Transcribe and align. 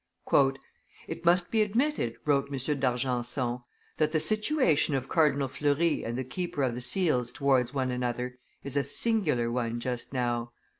"It 1.07 1.25
must 1.25 1.51
be 1.51 1.61
admitted," 1.61 2.15
wrote 2.25 2.47
M. 2.51 2.79
d'Argenson, 2.79 3.59
"that 3.97 4.11
the 4.11 4.19
situation 4.19 4.95
of 4.95 5.07
Cardinal 5.07 5.47
Fleury 5.47 6.03
and 6.03 6.17
the 6.17 6.23
keeper 6.23 6.63
of 6.63 6.73
the 6.73 6.81
seals 6.81 7.31
towards 7.31 7.71
one 7.71 7.91
another 7.91 8.39
is 8.63 8.75
a 8.75 8.83
singular 8.83 9.51
one 9.51 9.79
just 9.79 10.11
now. 10.11 10.53